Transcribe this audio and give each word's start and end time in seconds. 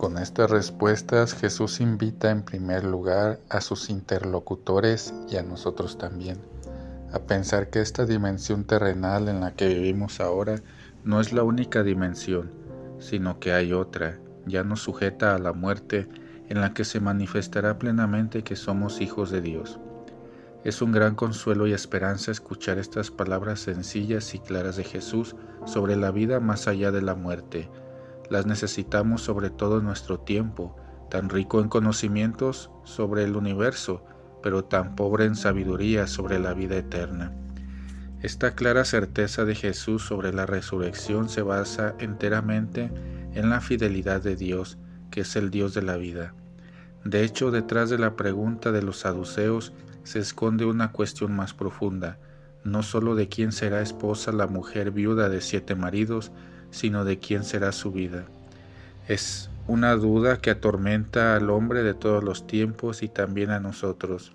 Con 0.00 0.16
estas 0.16 0.50
respuestas 0.50 1.34
Jesús 1.34 1.78
invita 1.78 2.30
en 2.30 2.42
primer 2.42 2.84
lugar 2.84 3.38
a 3.50 3.60
sus 3.60 3.90
interlocutores 3.90 5.12
y 5.28 5.36
a 5.36 5.42
nosotros 5.42 5.98
también 5.98 6.38
a 7.12 7.18
pensar 7.18 7.68
que 7.68 7.82
esta 7.82 8.06
dimensión 8.06 8.64
terrenal 8.64 9.28
en 9.28 9.40
la 9.40 9.52
que 9.52 9.68
vivimos 9.68 10.20
ahora 10.20 10.62
no 11.04 11.20
es 11.20 11.34
la 11.34 11.42
única 11.42 11.82
dimensión, 11.82 12.50
sino 12.98 13.38
que 13.40 13.52
hay 13.52 13.74
otra, 13.74 14.18
ya 14.46 14.64
no 14.64 14.76
sujeta 14.76 15.34
a 15.34 15.38
la 15.38 15.52
muerte, 15.52 16.08
en 16.48 16.62
la 16.62 16.72
que 16.72 16.84
se 16.84 17.00
manifestará 17.00 17.78
plenamente 17.78 18.42
que 18.42 18.56
somos 18.56 19.02
hijos 19.02 19.30
de 19.30 19.42
Dios. 19.42 19.80
Es 20.64 20.80
un 20.80 20.92
gran 20.92 21.14
consuelo 21.14 21.66
y 21.66 21.74
esperanza 21.74 22.30
escuchar 22.30 22.78
estas 22.78 23.10
palabras 23.10 23.60
sencillas 23.60 24.34
y 24.34 24.38
claras 24.38 24.76
de 24.76 24.84
Jesús 24.84 25.36
sobre 25.66 25.94
la 25.94 26.10
vida 26.10 26.40
más 26.40 26.68
allá 26.68 26.90
de 26.90 27.02
la 27.02 27.14
muerte, 27.14 27.68
las 28.30 28.46
necesitamos 28.46 29.22
sobre 29.22 29.50
todo 29.50 29.78
en 29.78 29.84
nuestro 29.84 30.20
tiempo, 30.20 30.76
tan 31.10 31.28
rico 31.28 31.60
en 31.60 31.68
conocimientos 31.68 32.70
sobre 32.84 33.24
el 33.24 33.36
universo, 33.36 34.04
pero 34.42 34.64
tan 34.64 34.96
pobre 34.96 35.26
en 35.26 35.34
sabiduría 35.34 36.06
sobre 36.06 36.38
la 36.38 36.54
vida 36.54 36.76
eterna. 36.76 37.34
Esta 38.22 38.54
clara 38.54 38.84
certeza 38.84 39.44
de 39.44 39.54
Jesús 39.54 40.02
sobre 40.02 40.32
la 40.32 40.46
resurrección 40.46 41.28
se 41.28 41.42
basa 41.42 41.94
enteramente 41.98 42.90
en 43.34 43.50
la 43.50 43.60
fidelidad 43.60 44.22
de 44.22 44.36
Dios, 44.36 44.78
que 45.10 45.22
es 45.22 45.36
el 45.36 45.50
Dios 45.50 45.74
de 45.74 45.82
la 45.82 45.96
vida. 45.96 46.34
De 47.04 47.24
hecho, 47.24 47.50
detrás 47.50 47.90
de 47.90 47.98
la 47.98 48.16
pregunta 48.16 48.72
de 48.72 48.82
los 48.82 48.98
saduceos 48.98 49.72
se 50.04 50.18
esconde 50.18 50.66
una 50.66 50.92
cuestión 50.92 51.34
más 51.34 51.54
profunda, 51.54 52.18
no 52.62 52.82
sólo 52.82 53.14
de 53.14 53.28
quién 53.28 53.52
será 53.52 53.80
esposa 53.80 54.32
la 54.32 54.46
mujer 54.46 54.90
viuda 54.90 55.30
de 55.30 55.40
siete 55.40 55.74
maridos, 55.74 56.30
sino 56.70 57.04
de 57.04 57.18
quién 57.18 57.44
será 57.44 57.72
su 57.72 57.92
vida. 57.92 58.24
Es 59.08 59.50
una 59.66 59.94
duda 59.94 60.40
que 60.40 60.50
atormenta 60.50 61.36
al 61.36 61.50
hombre 61.50 61.82
de 61.82 61.94
todos 61.94 62.24
los 62.24 62.46
tiempos 62.46 63.02
y 63.02 63.08
también 63.08 63.50
a 63.50 63.60
nosotros. 63.60 64.32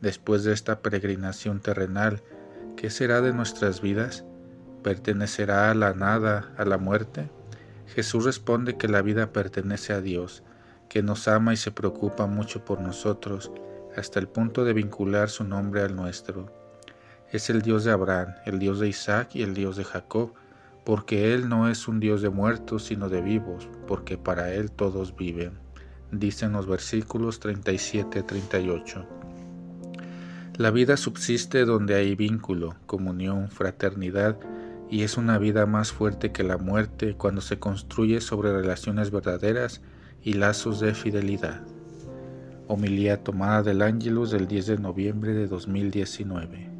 Después 0.00 0.44
de 0.44 0.52
esta 0.52 0.80
peregrinación 0.80 1.60
terrenal, 1.60 2.22
¿qué 2.76 2.90
será 2.90 3.20
de 3.20 3.32
nuestras 3.32 3.80
vidas? 3.80 4.24
¿Pertenecerá 4.82 5.70
a 5.70 5.74
la 5.74 5.94
nada, 5.94 6.52
a 6.58 6.64
la 6.64 6.78
muerte? 6.78 7.30
Jesús 7.86 8.24
responde 8.24 8.76
que 8.76 8.88
la 8.88 9.02
vida 9.02 9.32
pertenece 9.32 9.92
a 9.92 10.00
Dios, 10.00 10.42
que 10.88 11.02
nos 11.02 11.28
ama 11.28 11.52
y 11.52 11.56
se 11.56 11.70
preocupa 11.70 12.26
mucho 12.26 12.64
por 12.64 12.80
nosotros, 12.80 13.52
hasta 13.96 14.18
el 14.18 14.28
punto 14.28 14.64
de 14.64 14.72
vincular 14.72 15.30
su 15.30 15.44
nombre 15.44 15.82
al 15.82 15.94
nuestro. 15.94 16.52
Es 17.30 17.50
el 17.50 17.62
Dios 17.62 17.84
de 17.84 17.92
Abraham, 17.92 18.34
el 18.44 18.58
Dios 18.58 18.80
de 18.80 18.88
Isaac 18.88 19.36
y 19.36 19.42
el 19.42 19.54
Dios 19.54 19.76
de 19.76 19.84
Jacob, 19.84 20.32
porque 20.84 21.34
Él 21.34 21.48
no 21.48 21.68
es 21.68 21.88
un 21.88 22.00
Dios 22.00 22.22
de 22.22 22.30
muertos, 22.30 22.84
sino 22.84 23.08
de 23.08 23.20
vivos, 23.20 23.68
porque 23.86 24.18
para 24.18 24.52
Él 24.52 24.70
todos 24.70 25.16
viven. 25.16 25.52
Dicen 26.10 26.52
los 26.52 26.66
versículos 26.66 27.40
37-38. 27.40 29.06
La 30.58 30.70
vida 30.70 30.96
subsiste 30.96 31.64
donde 31.64 31.94
hay 31.94 32.14
vínculo, 32.14 32.74
comunión, 32.86 33.48
fraternidad, 33.48 34.38
y 34.90 35.02
es 35.02 35.16
una 35.16 35.38
vida 35.38 35.64
más 35.64 35.92
fuerte 35.92 36.32
que 36.32 36.44
la 36.44 36.58
muerte 36.58 37.14
cuando 37.14 37.40
se 37.40 37.58
construye 37.58 38.20
sobre 38.20 38.52
relaciones 38.52 39.10
verdaderas 39.10 39.80
y 40.22 40.34
lazos 40.34 40.80
de 40.80 40.94
fidelidad. 40.94 41.62
Homilía 42.68 43.24
tomada 43.24 43.62
del 43.62 43.80
Ángelus 43.80 44.30
del 44.30 44.46
10 44.46 44.66
de 44.66 44.78
noviembre 44.78 45.32
de 45.32 45.46
2019. 45.46 46.71